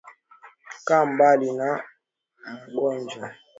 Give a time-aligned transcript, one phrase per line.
[0.87, 1.69] Kaa mbali na
[2.59, 3.27] mugonjwa